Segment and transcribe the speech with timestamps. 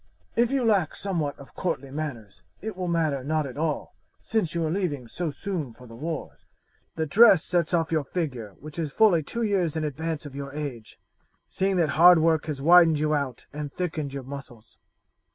[0.35, 3.93] If you lack somewhat of courtly manners it will matter not at all,
[4.23, 6.47] since you are leaving so soon for the wars.
[6.95, 10.53] "The dress sets off your figure, which is fully two years in advance of your
[10.53, 10.99] age,
[11.47, 14.79] seeing that hard work has widened you out and thickened your muscles.